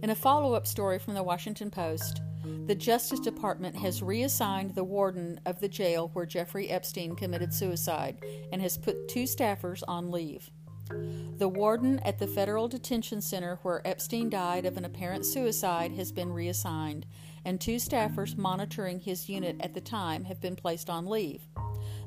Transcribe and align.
In 0.00 0.10
a 0.10 0.14
follow 0.14 0.54
up 0.54 0.66
story 0.66 1.00
from 1.00 1.14
the 1.14 1.22
Washington 1.24 1.70
Post, 1.72 2.22
the 2.66 2.74
Justice 2.74 3.18
Department 3.18 3.74
has 3.76 4.00
reassigned 4.00 4.74
the 4.74 4.84
warden 4.84 5.40
of 5.44 5.58
the 5.58 5.68
jail 5.68 6.10
where 6.12 6.24
Jeffrey 6.24 6.70
Epstein 6.70 7.16
committed 7.16 7.52
suicide 7.52 8.22
and 8.52 8.62
has 8.62 8.78
put 8.78 9.08
two 9.08 9.24
staffers 9.24 9.82
on 9.88 10.12
leave. 10.12 10.50
The 11.38 11.48
warden 11.48 11.98
at 12.00 12.18
the 12.18 12.28
federal 12.28 12.68
detention 12.68 13.20
center 13.20 13.58
where 13.62 13.86
Epstein 13.86 14.30
died 14.30 14.66
of 14.66 14.76
an 14.76 14.84
apparent 14.84 15.26
suicide 15.26 15.92
has 15.92 16.12
been 16.12 16.32
reassigned, 16.32 17.04
and 17.44 17.60
two 17.60 17.76
staffers 17.76 18.38
monitoring 18.38 19.00
his 19.00 19.28
unit 19.28 19.56
at 19.60 19.74
the 19.74 19.80
time 19.80 20.24
have 20.24 20.40
been 20.40 20.56
placed 20.56 20.88
on 20.88 21.06
leave. 21.06 21.42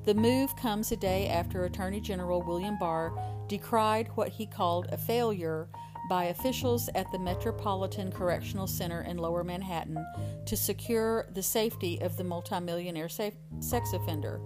The 0.06 0.16
move 0.16 0.56
comes 0.56 0.92
a 0.92 0.98
day 0.98 1.28
after 1.28 1.66
Attorney 1.66 2.00
General 2.00 2.42
William 2.42 2.78
Barr 2.80 3.14
decried 3.48 4.08
what 4.16 4.30
he 4.30 4.46
called 4.46 4.88
a 4.92 4.98
failure 4.98 5.68
by 6.12 6.26
officials 6.26 6.90
at 6.94 7.10
the 7.14 7.18
Metropolitan 7.18 8.12
Correctional 8.12 8.68
Center 8.68 9.04
in 9.04 9.16
Lower 9.16 9.46
Manhattan 9.46 10.06
to 10.46 10.58
secure 10.58 11.26
the 11.34 11.42
safety 11.42 12.02
of 12.02 12.18
the 12.18 12.24
multimillionaire 12.26 13.08
sex 13.08 13.94
offender. 13.94 14.42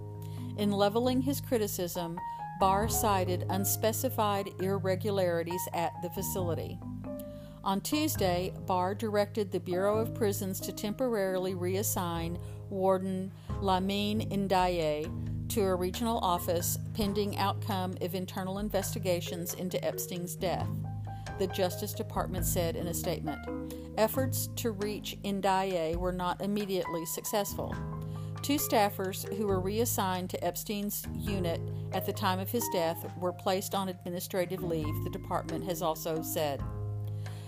In 0.58 0.70
leveling 0.70 1.20
his 1.20 1.40
criticism, 1.40 2.20
Barr 2.60 2.88
cited 2.88 3.46
unspecified 3.50 4.50
irregularities 4.60 5.60
at 5.74 5.90
the 6.04 6.10
facility. 6.10 6.78
On 7.64 7.80
Tuesday, 7.80 8.52
Barr 8.68 8.94
directed 8.94 9.50
the 9.50 9.58
Bureau 9.58 9.98
of 9.98 10.14
Prisons 10.14 10.60
to 10.60 10.72
temporarily 10.72 11.56
reassign 11.56 12.38
Warden 12.70 13.32
Lamine 13.60 14.30
Ndiaye 14.30 15.48
to 15.48 15.62
a 15.62 15.74
regional 15.74 16.18
office 16.18 16.78
pending 16.94 17.36
outcome 17.38 17.96
of 18.02 18.14
internal 18.14 18.60
investigations 18.60 19.54
into 19.54 19.84
Epstein's 19.84 20.36
death, 20.36 20.68
the 21.38 21.46
Justice 21.48 21.92
Department 21.92 22.44
said 22.44 22.76
in 22.76 22.86
a 22.86 22.94
statement. 22.94 23.38
Efforts 23.98 24.48
to 24.56 24.70
reach 24.72 25.16
Ndiaye 25.24 25.96
were 25.96 26.12
not 26.12 26.40
immediately 26.40 27.04
successful. 27.06 27.74
Two 28.42 28.56
staffers 28.56 29.32
who 29.36 29.46
were 29.46 29.60
reassigned 29.60 30.30
to 30.30 30.44
Epstein's 30.44 31.06
unit 31.16 31.60
at 31.92 32.06
the 32.06 32.12
time 32.12 32.38
of 32.38 32.50
his 32.50 32.64
death 32.72 33.10
were 33.18 33.32
placed 33.32 33.74
on 33.74 33.88
administrative 33.88 34.62
leave, 34.62 34.94
the 35.04 35.10
department 35.10 35.64
has 35.64 35.82
also 35.82 36.22
said. 36.22 36.62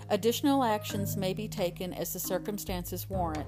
Additional 0.09 0.63
actions 0.63 1.15
may 1.15 1.33
be 1.33 1.47
taken 1.47 1.93
as 1.93 2.11
the 2.11 2.19
circumstances 2.19 3.09
warrant. 3.09 3.47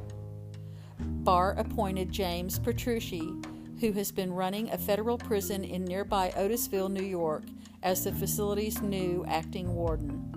Barr 1.24 1.54
appointed 1.58 2.12
James 2.12 2.60
Petrucci, 2.60 3.34
who 3.80 3.92
has 3.94 4.12
been 4.12 4.32
running 4.32 4.70
a 4.70 4.78
federal 4.78 5.18
prison 5.18 5.64
in 5.64 5.84
nearby 5.84 6.32
Otisville, 6.38 6.92
New 6.92 7.04
York, 7.04 7.44
as 7.84 8.04
the 8.04 8.12
facility's 8.12 8.82
new 8.82 9.26
acting 9.28 9.74
warden. 9.74 10.28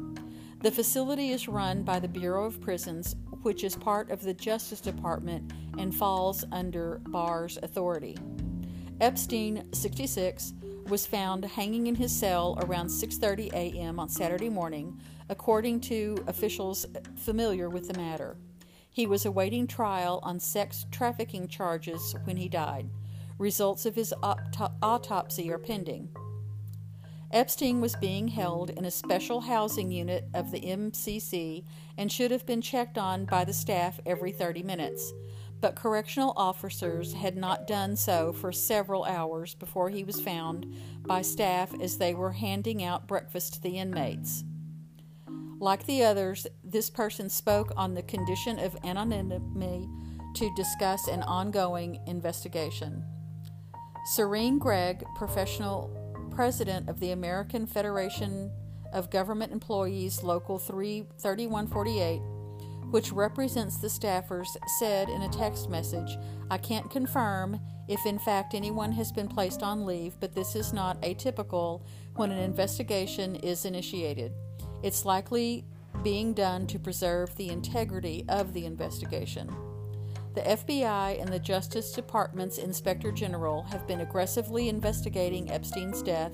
The 0.60 0.70
facility 0.70 1.30
is 1.30 1.46
run 1.46 1.82
by 1.82 2.00
the 2.00 2.08
Bureau 2.08 2.46
of 2.46 2.60
Prisons, 2.60 3.16
which 3.42 3.64
is 3.64 3.76
part 3.76 4.10
of 4.10 4.22
the 4.22 4.32
Justice 4.32 4.80
Department 4.80 5.52
and 5.78 5.94
falls 5.94 6.44
under 6.52 7.00
Barr's 7.08 7.58
authority. 7.62 8.16
Epstein, 9.00 9.70
66, 9.72 10.54
was 10.86 11.06
found 11.06 11.44
hanging 11.44 11.86
in 11.86 11.94
his 11.94 12.14
cell 12.14 12.58
around 12.62 12.88
6:30 12.88 13.52
a.m. 13.52 13.98
on 13.98 14.08
Saturday 14.08 14.48
morning, 14.48 14.98
according 15.28 15.80
to 15.80 16.16
officials 16.26 16.86
familiar 17.16 17.68
with 17.68 17.88
the 17.88 17.98
matter. 17.98 18.36
He 18.90 19.06
was 19.06 19.26
awaiting 19.26 19.66
trial 19.66 20.20
on 20.22 20.38
sex 20.38 20.86
trafficking 20.90 21.48
charges 21.48 22.14
when 22.24 22.36
he 22.36 22.48
died. 22.48 22.88
Results 23.38 23.84
of 23.84 23.96
his 23.96 24.14
autopsy 24.22 25.50
are 25.50 25.58
pending. 25.58 26.08
Epstein 27.30 27.80
was 27.80 27.96
being 27.96 28.28
held 28.28 28.70
in 28.70 28.84
a 28.84 28.90
special 28.90 29.40
housing 29.40 29.90
unit 29.90 30.28
of 30.34 30.50
the 30.50 30.60
MCC 30.60 31.64
and 31.98 32.10
should 32.10 32.30
have 32.30 32.46
been 32.46 32.60
checked 32.60 32.98
on 32.98 33.24
by 33.24 33.44
the 33.44 33.52
staff 33.52 33.98
every 34.06 34.30
30 34.30 34.62
minutes, 34.62 35.12
but 35.60 35.74
correctional 35.74 36.32
officers 36.36 37.14
had 37.14 37.36
not 37.36 37.66
done 37.66 37.96
so 37.96 38.32
for 38.32 38.52
several 38.52 39.04
hours 39.04 39.54
before 39.54 39.90
he 39.90 40.04
was 40.04 40.20
found 40.20 40.66
by 41.06 41.22
staff 41.22 41.72
as 41.80 41.98
they 41.98 42.14
were 42.14 42.32
handing 42.32 42.84
out 42.84 43.08
breakfast 43.08 43.54
to 43.54 43.62
the 43.62 43.78
inmates. 43.78 44.44
Like 45.58 45.86
the 45.86 46.04
others, 46.04 46.46
this 46.62 46.90
person 46.90 47.30
spoke 47.30 47.72
on 47.76 47.94
the 47.94 48.02
condition 48.02 48.58
of 48.58 48.76
anonymity 48.84 49.88
to 50.34 50.54
discuss 50.54 51.08
an 51.08 51.22
ongoing 51.22 52.00
investigation. 52.06 53.02
Serene 54.12 54.58
Gregg, 54.58 55.02
professional 55.16 56.03
president 56.34 56.88
of 56.88 56.98
the 56.98 57.12
American 57.12 57.66
Federation 57.66 58.50
of 58.92 59.10
Government 59.10 59.52
Employees 59.52 60.22
Local 60.22 60.58
3148, 60.58 62.18
which 62.90 63.12
represents 63.12 63.78
the 63.78 63.88
staffers, 63.88 64.48
said 64.78 65.08
in 65.08 65.22
a 65.22 65.28
text 65.28 65.70
message, 65.70 66.16
I 66.50 66.58
can't 66.58 66.90
confirm 66.90 67.60
if 67.88 68.04
in 68.04 68.18
fact 68.18 68.54
anyone 68.54 68.92
has 68.92 69.12
been 69.12 69.28
placed 69.28 69.62
on 69.62 69.86
leave, 69.86 70.18
but 70.20 70.34
this 70.34 70.56
is 70.56 70.72
not 70.72 71.00
atypical 71.02 71.82
when 72.16 72.30
an 72.30 72.38
investigation 72.38 73.36
is 73.36 73.64
initiated. 73.64 74.32
It's 74.82 75.04
likely 75.04 75.64
being 76.02 76.34
done 76.34 76.66
to 76.68 76.78
preserve 76.78 77.34
the 77.36 77.50
integrity 77.50 78.24
of 78.28 78.52
the 78.52 78.66
investigation. 78.66 79.54
The 80.34 80.40
FBI 80.40 81.20
and 81.20 81.32
the 81.32 81.38
Justice 81.38 81.92
Department's 81.92 82.58
Inspector 82.58 83.10
General 83.12 83.62
have 83.70 83.86
been 83.86 84.00
aggressively 84.00 84.68
investigating 84.68 85.48
Epstein's 85.48 86.02
death, 86.02 86.32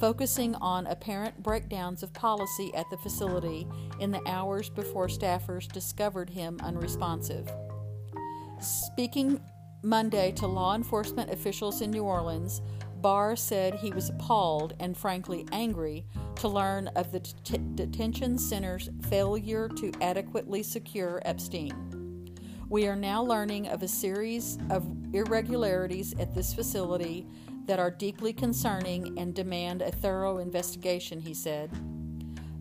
focusing 0.00 0.54
on 0.54 0.86
apparent 0.86 1.42
breakdowns 1.42 2.02
of 2.02 2.14
policy 2.14 2.74
at 2.74 2.88
the 2.90 2.96
facility 2.96 3.68
in 4.00 4.10
the 4.10 4.26
hours 4.26 4.70
before 4.70 5.08
staffers 5.08 5.70
discovered 5.70 6.30
him 6.30 6.58
unresponsive. 6.62 7.52
Speaking 8.60 9.38
Monday 9.82 10.32
to 10.32 10.46
law 10.46 10.74
enforcement 10.74 11.30
officials 11.30 11.82
in 11.82 11.90
New 11.90 12.04
Orleans, 12.04 12.62
Barr 13.02 13.36
said 13.36 13.74
he 13.74 13.90
was 13.90 14.08
appalled 14.08 14.72
and 14.80 14.96
frankly 14.96 15.46
angry 15.52 16.06
to 16.36 16.48
learn 16.48 16.88
of 16.96 17.12
the 17.12 17.20
detention 17.74 18.38
center's 18.38 18.88
failure 19.10 19.68
to 19.68 19.92
adequately 20.00 20.62
secure 20.62 21.20
Epstein. 21.26 21.93
We 22.74 22.88
are 22.88 22.96
now 22.96 23.22
learning 23.22 23.68
of 23.68 23.84
a 23.84 23.86
series 23.86 24.58
of 24.68 24.84
irregularities 25.14 26.12
at 26.18 26.34
this 26.34 26.52
facility 26.52 27.24
that 27.66 27.78
are 27.78 27.88
deeply 27.88 28.32
concerning 28.32 29.16
and 29.16 29.32
demand 29.32 29.80
a 29.80 29.92
thorough 29.92 30.38
investigation, 30.38 31.20
he 31.20 31.34
said. 31.34 31.70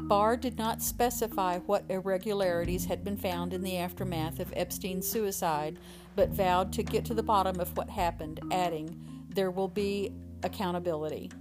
Barr 0.07 0.37
did 0.37 0.55
not 0.55 0.83
specify 0.83 1.57
what 1.61 1.85
irregularities 1.89 2.85
had 2.85 3.03
been 3.03 3.17
found 3.17 3.55
in 3.55 3.63
the 3.63 3.75
aftermath 3.77 4.39
of 4.39 4.53
Epstein's 4.55 5.07
suicide, 5.07 5.79
but 6.15 6.29
vowed 6.29 6.71
to 6.73 6.83
get 6.83 7.05
to 7.05 7.15
the 7.15 7.23
bottom 7.23 7.59
of 7.59 7.75
what 7.75 7.89
happened, 7.89 8.39
adding, 8.51 8.95
There 9.29 9.49
will 9.49 9.67
be 9.67 10.13
accountability. 10.43 11.31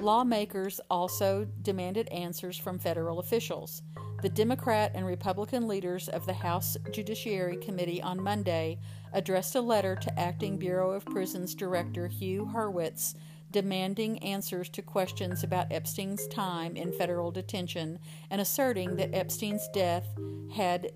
Lawmakers 0.00 0.80
also 0.90 1.44
demanded 1.62 2.06
answers 2.10 2.56
from 2.56 2.78
federal 2.78 3.18
officials. 3.18 3.82
The 4.22 4.28
Democrat 4.28 4.92
and 4.94 5.06
Republican 5.06 5.66
leaders 5.66 6.06
of 6.10 6.26
the 6.26 6.34
House 6.34 6.76
Judiciary 6.92 7.56
Committee 7.56 8.02
on 8.02 8.22
Monday 8.22 8.78
addressed 9.14 9.54
a 9.54 9.62
letter 9.62 9.96
to 9.96 10.20
Acting 10.20 10.58
Bureau 10.58 10.90
of 10.90 11.06
Prisons 11.06 11.54
Director 11.54 12.06
Hugh 12.06 12.50
Hurwitz 12.52 13.14
demanding 13.50 14.18
answers 14.18 14.68
to 14.68 14.82
questions 14.82 15.42
about 15.42 15.72
Epstein's 15.72 16.26
time 16.26 16.76
in 16.76 16.92
federal 16.92 17.30
detention 17.30 17.98
and 18.30 18.42
asserting 18.42 18.96
that 18.96 19.14
Epstein's 19.14 19.66
death 19.72 20.06
had 20.54 20.92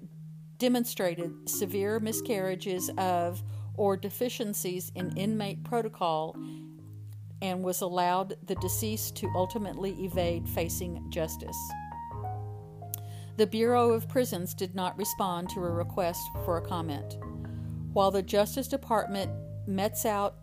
demonstrated 0.59 1.49
severe 1.49 1.99
miscarriages 2.01 2.91
of 2.99 3.43
or 3.79 3.97
deficiencies 3.97 4.93
in 4.95 5.17
inmate 5.17 5.65
protocol 5.65 6.37
and 7.41 7.65
was 7.65 7.81
allowed 7.81 8.37
the 8.47 8.55
deceased 8.57 9.17
to 9.17 9.33
ultimately 9.35 9.93
evade 10.05 10.47
facing 10.47 11.11
justice. 11.11 11.57
The 13.37 13.47
Bureau 13.49 13.91
of 13.91 14.09
Prisons 14.09 14.55
did 14.55 14.77
not 14.77 14.97
respond 14.97 15.51
to 15.51 15.65
a 15.65 15.69
request 15.69 16.23
for 16.45 16.57
a 16.57 16.63
comment. 16.63 17.19
While 17.93 18.13
the 18.13 18.23
Justice 18.23 18.69
Department 18.69 19.33
mets 19.67 20.07
out 20.07 20.37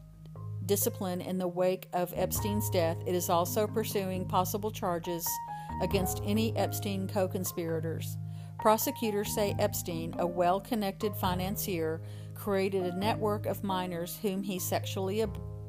discipline 0.65 1.21
in 1.21 1.37
the 1.37 1.47
wake 1.47 1.87
of 1.93 2.13
Epstein's 2.13 2.69
death, 2.69 2.97
it 3.07 3.15
is 3.15 3.29
also 3.29 3.65
pursuing 3.65 4.27
possible 4.27 4.71
charges 4.71 5.25
against 5.81 6.21
any 6.25 6.55
Epstein 6.57 7.07
co 7.07 7.29
conspirators. 7.29 8.17
Prosecutors 8.59 9.33
say 9.33 9.55
Epstein, 9.57 10.13
a 10.19 10.27
well 10.27 10.59
connected 10.59 11.15
financier, 11.15 12.01
created 12.35 12.83
a 12.83 12.97
network 12.97 13.45
of 13.45 13.63
minors 13.63 14.19
whom 14.21 14.43
he 14.43 14.59
sexually 14.59 15.21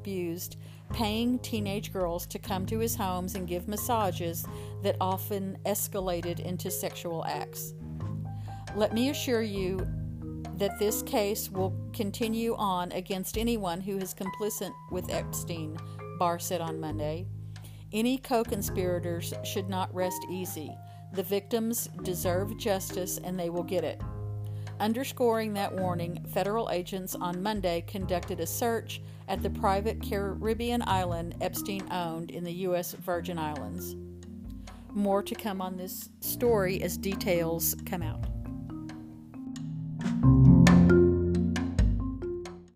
abused 0.03 0.57
paying 0.91 1.39
teenage 1.39 1.93
girls 1.93 2.25
to 2.27 2.37
come 2.37 2.65
to 2.65 2.77
his 2.79 2.93
homes 2.93 3.35
and 3.35 3.47
give 3.47 3.69
massages 3.69 4.45
that 4.83 4.97
often 4.99 5.57
escalated 5.65 6.39
into 6.41 6.69
sexual 6.69 7.25
acts. 7.25 7.73
Let 8.75 8.93
me 8.93 9.09
assure 9.09 9.41
you 9.41 9.87
that 10.57 10.77
this 10.79 11.01
case 11.03 11.49
will 11.49 11.73
continue 11.93 12.53
on 12.55 12.91
against 12.91 13.37
anyone 13.37 13.79
who 13.81 13.97
is 13.97 14.13
complicit 14.13 14.71
with 14.91 15.09
Epstein, 15.09 15.77
Barr 16.19 16.37
said 16.37 16.61
on 16.61 16.79
Monday. 16.79 17.25
Any 17.93 18.17
co 18.17 18.43
conspirators 18.43 19.33
should 19.43 19.69
not 19.69 19.93
rest 19.95 20.19
easy. 20.29 20.75
The 21.13 21.23
victims 21.23 21.87
deserve 22.03 22.57
justice 22.57 23.19
and 23.23 23.39
they 23.39 23.49
will 23.49 23.63
get 23.63 23.83
it. 23.83 24.01
Underscoring 24.83 25.53
that 25.53 25.73
warning, 25.73 26.25
federal 26.33 26.69
agents 26.69 27.15
on 27.15 27.41
Monday 27.41 27.85
conducted 27.87 28.41
a 28.41 28.45
search 28.45 29.01
at 29.29 29.41
the 29.41 29.49
private 29.49 30.01
Caribbean 30.01 30.83
island 30.85 31.35
Epstein 31.39 31.87
owned 31.89 32.31
in 32.31 32.43
the 32.43 32.51
U.S. 32.51 32.91
Virgin 32.91 33.39
Islands. 33.39 33.95
More 34.91 35.23
to 35.23 35.35
come 35.35 35.61
on 35.61 35.77
this 35.77 36.09
story 36.19 36.83
as 36.83 36.97
details 36.97 37.77
come 37.85 38.01
out. 38.01 38.25